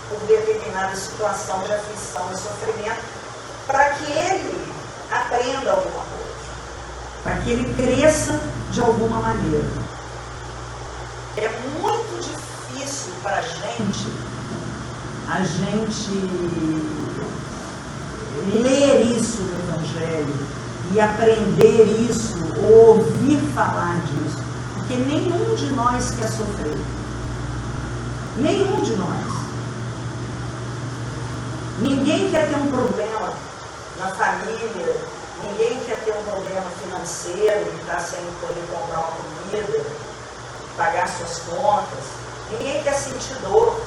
[0.10, 3.04] por determinada situação de aflição e sofrimento,
[3.68, 4.74] para que ele
[5.12, 8.40] aprenda alguma coisa, para que ele cresça
[8.72, 9.68] de alguma maneira.
[11.38, 11.50] É
[11.80, 14.08] muito difícil para a gente,
[15.30, 16.10] a gente
[18.52, 20.48] ler isso no Evangelho
[20.92, 26.76] e aprender isso, ou ouvir falar disso, porque nenhum de nós quer sofrer.
[28.38, 29.40] Nenhum de nós.
[31.80, 33.34] Ninguém quer ter um problema
[34.00, 34.98] na família,
[35.44, 39.86] ninguém quer ter um problema financeiro e estar sem poder comprar uma comida,
[40.76, 42.04] pagar suas contas.
[42.52, 43.80] Ninguém quer sentir dor.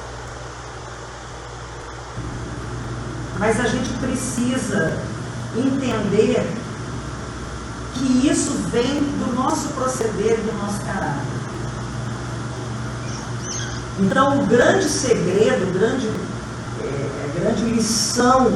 [3.43, 4.97] Mas a gente precisa
[5.53, 6.49] entender
[7.93, 11.27] que isso vem do nosso proceder, do nosso caráter.
[13.99, 18.49] Então, o grande segredo, o grande, é, a grande lição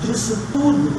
[0.00, 0.98] disso tudo,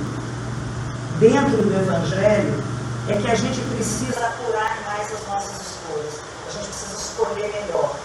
[1.19, 2.63] dentro do Evangelho,
[3.09, 6.13] é que a gente precisa apurar mais as nossas escolhas.
[6.47, 7.95] A gente precisa escolher melhor.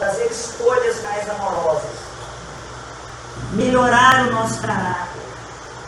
[0.00, 1.99] Fazer escolhas mais amorosas.
[3.52, 5.20] Melhorar o nosso caráter.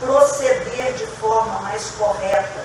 [0.01, 2.65] Proceder de forma mais correta.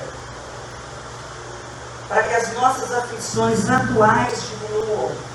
[2.07, 5.27] Para que as nossas aflições atuais diminuam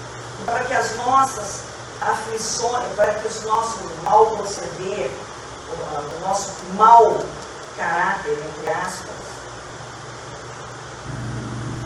[0.44, 1.62] para que as nossas
[2.00, 5.10] aflições, para que o nosso mal proceder,
[5.68, 7.24] o, nosso mau
[7.76, 9.10] caráter, entre aspas,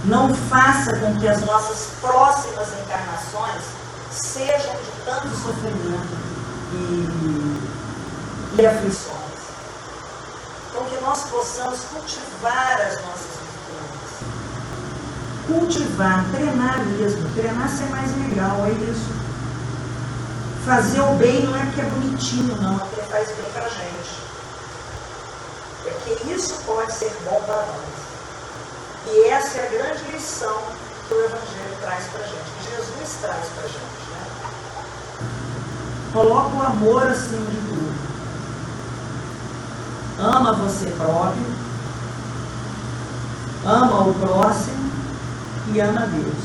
[0.04, 3.62] não faça com que as nossas próximas encarnações
[4.10, 6.35] sejam de tanto sofrimento
[6.72, 9.16] e, e aflições.
[10.70, 13.36] Então, que nós possamos cultivar as nossas
[15.46, 19.14] cultivar, treinar mesmo, treinar ser mais legal, é isso.
[20.64, 23.68] Fazer o bem não é porque é bonitinho, não, é porque faz bem para a
[23.68, 24.26] gente.
[25.86, 27.96] É que isso pode ser bom para nós.
[29.06, 30.60] E essa é a grande lição
[31.06, 34.10] que o Evangelho traz para a gente, que Jesus traz para a gente.
[34.10, 34.25] Né?
[36.16, 37.94] Coloca o amor acima de tudo.
[40.18, 41.44] Ama você próprio,
[43.66, 44.90] ama o próximo
[45.74, 46.44] e ama Deus.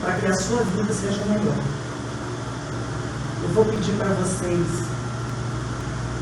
[0.00, 1.54] Para que a sua vida seja melhor.
[3.44, 4.66] Eu vou pedir para vocês,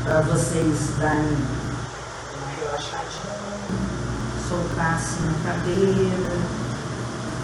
[0.03, 1.37] para vocês darem
[2.37, 3.33] uma relaxadinha,
[4.47, 6.35] soltar-se na cadeira,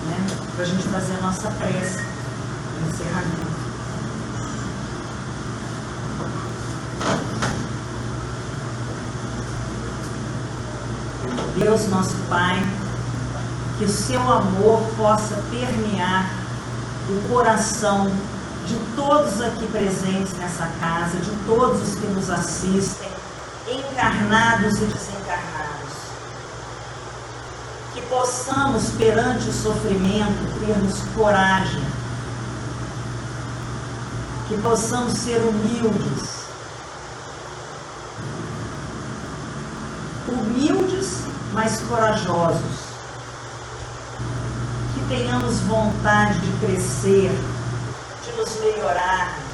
[0.06, 0.28] né?
[0.56, 2.04] Para a gente fazer a nossa prece
[2.88, 3.55] encerramento.
[11.66, 12.64] Deus, nosso Pai,
[13.80, 16.30] que o seu amor possa permear
[17.10, 18.06] o coração
[18.68, 23.10] de todos aqui presentes nessa casa, de todos os que nos assistem,
[23.68, 25.96] encarnados e desencarnados.
[27.96, 31.84] Que possamos, perante o sofrimento, termos coragem.
[34.48, 36.46] Que possamos ser humildes.
[40.28, 40.95] Humildes,
[41.56, 42.86] mas corajosos
[45.08, 47.32] tenhamos vontade de crescer,
[48.24, 49.46] de nos melhorarmos,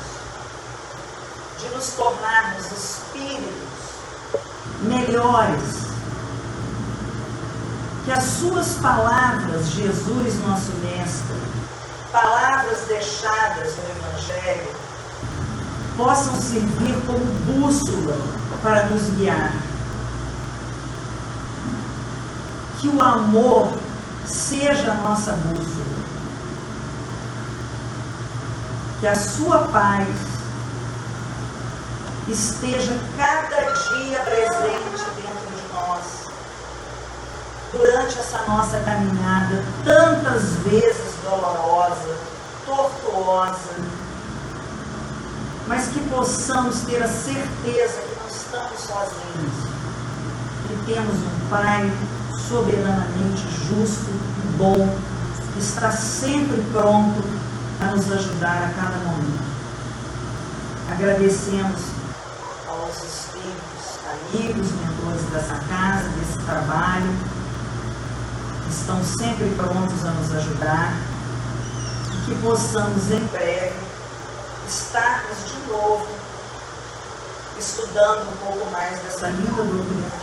[1.59, 3.51] de nos tornarmos espíritos
[4.81, 5.91] melhores.
[8.05, 11.35] Que as suas palavras, Jesus, nosso Mestre,
[12.11, 14.75] palavras deixadas no Evangelho,
[15.97, 18.17] possam servir como bússola
[18.63, 19.70] para nos guiar.
[22.81, 23.71] Que o amor
[24.25, 26.01] seja a nossa bússola.
[28.99, 30.07] Que a sua paz
[32.27, 36.25] esteja cada dia presente dentro de nós.
[37.71, 42.17] Durante essa nossa caminhada, tantas vezes dolorosa,
[42.65, 43.75] tortuosa,
[45.67, 49.69] mas que possamos ter a certeza que não estamos sozinhos,
[50.67, 51.91] que temos um Pai
[52.51, 54.11] soberanamente justo
[54.43, 54.99] e bom,
[55.53, 57.23] que está sempre pronto
[57.79, 59.41] a nos ajudar a cada momento.
[60.91, 61.79] Agradecemos
[62.67, 67.15] aos espíritos, amigos, mentores dessa casa, desse trabalho,
[68.65, 70.93] que estão sempre prontos a nos ajudar
[72.13, 73.79] e que possamos em breve
[74.67, 76.07] estarmos de novo
[77.57, 80.20] estudando um pouco mais dessa linda doutrina.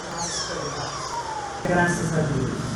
[1.64, 2.67] Graças a Deus.